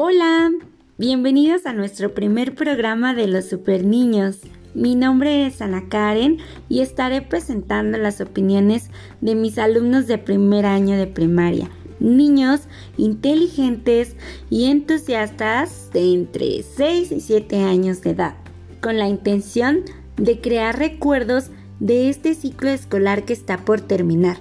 Hola, 0.00 0.52
bienvenidos 0.96 1.66
a 1.66 1.72
nuestro 1.72 2.14
primer 2.14 2.54
programa 2.54 3.14
de 3.14 3.26
los 3.26 3.46
super 3.46 3.82
niños. 3.82 4.38
Mi 4.72 4.94
nombre 4.94 5.44
es 5.44 5.60
Ana 5.60 5.88
Karen 5.88 6.38
y 6.68 6.82
estaré 6.82 7.20
presentando 7.20 7.98
las 7.98 8.20
opiniones 8.20 8.90
de 9.20 9.34
mis 9.34 9.58
alumnos 9.58 10.06
de 10.06 10.18
primer 10.18 10.66
año 10.66 10.96
de 10.96 11.08
primaria, 11.08 11.68
niños 11.98 12.68
inteligentes 12.96 14.14
y 14.50 14.66
entusiastas 14.66 15.90
de 15.92 16.12
entre 16.12 16.62
6 16.62 17.10
y 17.10 17.20
7 17.20 17.64
años 17.64 18.00
de 18.02 18.10
edad, 18.10 18.36
con 18.80 18.98
la 18.98 19.08
intención 19.08 19.80
de 20.16 20.40
crear 20.40 20.78
recuerdos 20.78 21.50
de 21.80 22.08
este 22.08 22.34
ciclo 22.34 22.70
escolar 22.70 23.24
que 23.24 23.32
está 23.32 23.64
por 23.64 23.80
terminar. 23.80 24.36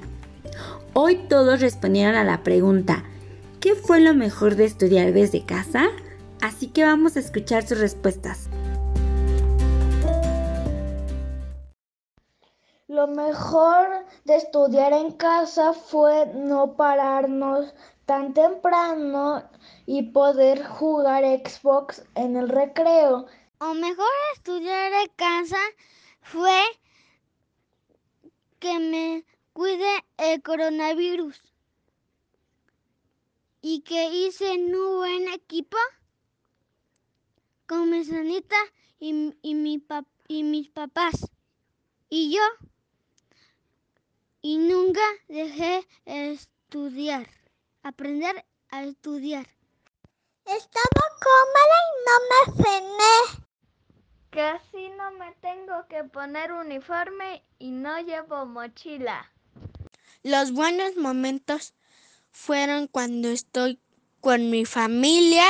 Hoy 0.94 1.16
todos 1.28 1.62
respondieron 1.62 2.14
a 2.14 2.24
la 2.24 2.44
pregunta, 2.44 3.06
¿qué 3.68 3.76
fue 3.76 4.00
lo 4.00 4.14
mejor 4.14 4.56
de 4.56 4.64
estudiar 4.64 5.12
desde 5.12 5.46
casa? 5.46 5.88
Así 6.42 6.68
que 6.68 6.86
vamos 6.86 7.18
a 7.18 7.20
escuchar 7.20 7.68
sus 7.68 7.78
respuestas. 7.80 8.48
Lo 12.88 13.08
mejor 13.08 14.06
de 14.24 14.38
estudiar 14.38 14.94
en 14.94 15.12
casa 15.12 15.74
fue 15.74 16.28
no 16.34 16.78
pararnos 16.78 17.74
tan 18.06 18.34
temprano 18.34 19.44
y 19.86 20.14
poder 20.14 20.66
jugar 20.66 21.26
Xbox 21.26 22.06
en 22.16 22.38
el 22.38 22.48
recreo. 22.48 23.26
Lo 23.60 23.74
mejor 23.74 23.98
de 23.98 24.36
estudiar 24.36 24.94
en 24.94 25.10
casa 25.18 25.60
fue 26.22 26.62
que 28.60 28.80
me 28.80 29.26
cuide 29.52 30.06
el 30.18 30.42
coronavirus 30.42 31.38
y 33.62 33.82
que 33.82 34.10
hice 34.10 34.52
un 34.52 34.72
buen 34.72 35.28
equipo 35.30 35.78
con 37.66 37.90
mi 37.90 38.04
sanita 38.04 38.56
y, 39.00 39.34
y, 39.42 39.56
mi 39.56 39.84
y 40.28 40.44
mis 40.44 40.70
papás 40.70 41.30
y 42.10 42.34
yo 42.36 42.42
y 44.42 44.58
nunca 44.58 45.02
dejé 45.28 45.86
estudiar, 46.06 47.28
aprender 47.84 48.46
a 48.70 48.84
estudiar. 48.84 49.46
Estaba 50.46 51.04
cómoda 51.20 51.78
y 51.84 51.98
no 52.08 52.16
me 52.30 52.64
frené. 52.64 53.48
Casi 54.30 54.90
no 54.90 55.12
me 55.12 55.34
tengo 55.42 55.86
que 55.90 56.04
poner 56.06 56.54
uniforme 56.54 57.44
y 57.60 57.72
no 57.72 58.00
llevo 58.00 58.46
mochila. 58.46 59.30
Los 60.24 60.54
buenos 60.54 60.96
momentos 60.96 61.74
fueron 62.38 62.88
cuando 62.88 63.30
estoy 63.30 63.82
con 64.22 64.50
mi 64.52 64.64
familia, 64.64 65.46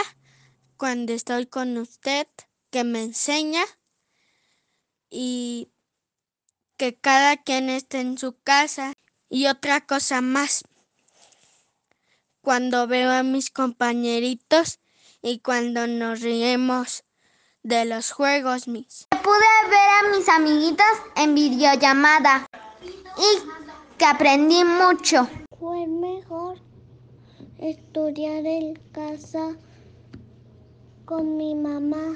cuando 0.78 1.12
estoy 1.12 1.46
con 1.46 1.78
usted 1.78 2.28
que 2.72 2.84
me 2.84 3.04
enseña 3.04 3.64
y 5.10 5.70
que 6.78 6.96
cada 6.96 7.38
quien 7.38 7.70
esté 7.70 8.00
en 8.00 8.18
su 8.18 8.40
casa. 8.42 8.94
Y 9.30 9.48
otra 9.48 9.86
cosa 9.86 10.22
más, 10.22 10.64
cuando 12.42 12.88
veo 12.88 13.12
a 13.12 13.24
mis 13.24 13.52
compañeritos 13.52 14.80
y 15.22 15.40
cuando 15.40 15.86
nos 15.86 16.22
riemos 16.22 17.04
de 17.64 17.84
los 17.84 18.12
juegos 18.12 18.70
mis. 18.70 19.08
Pude 19.10 19.70
ver 19.70 19.90
a 20.00 20.18
mis 20.18 20.30
amiguitos 20.30 20.86
en 21.18 21.36
videollamada 21.36 22.48
y 23.18 23.98
que 23.98 24.06
aprendí 24.06 24.64
mucho. 24.64 25.30
Estudiar 27.60 28.46
en 28.46 28.76
casa 28.92 29.56
con 31.06 31.38
mi 31.38 31.56
mamá. 31.56 32.14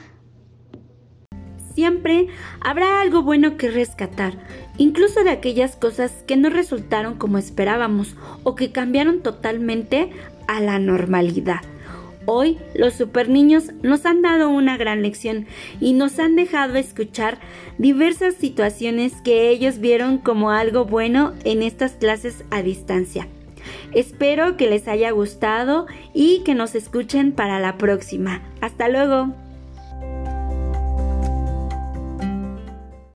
Siempre 1.74 2.28
habrá 2.60 3.02
algo 3.02 3.24
bueno 3.24 3.58
que 3.58 3.72
rescatar, 3.72 4.38
incluso 4.78 5.24
de 5.24 5.32
aquellas 5.32 5.76
cosas 5.76 6.12
que 6.28 6.38
no 6.38 6.52
resultaron 6.52 7.16
como 7.16 7.40
esperábamos 7.40 8.16
o 8.44 8.54
que 8.54 8.72
cambiaron 8.72 9.24
totalmente 9.24 10.12
a 10.48 10.62
la 10.62 10.78
normalidad. 10.78 11.62
Hoy 12.28 12.60
los 12.76 12.94
super 12.94 13.28
niños 13.28 13.72
nos 13.82 14.06
han 14.06 14.22
dado 14.22 14.48
una 14.48 14.78
gran 14.78 15.02
lección 15.02 15.48
y 15.80 15.94
nos 15.94 16.20
han 16.20 16.36
dejado 16.36 16.76
escuchar 16.76 17.40
diversas 17.80 18.36
situaciones 18.36 19.14
que 19.24 19.50
ellos 19.50 19.80
vieron 19.80 20.20
como 20.20 20.52
algo 20.52 20.86
bueno 20.86 21.34
en 21.46 21.64
estas 21.64 21.94
clases 21.94 22.46
a 22.52 22.62
distancia. 22.62 23.28
Espero 23.94 24.58
que 24.58 24.70
les 24.70 24.88
haya 24.88 25.12
gustado 25.12 25.88
y 26.14 26.44
que 26.44 26.56
nos 26.56 26.76
escuchen 26.76 27.32
para 27.32 27.60
la 27.60 27.78
próxima. 27.78 28.42
Hasta 28.62 28.88
luego. 28.88 29.34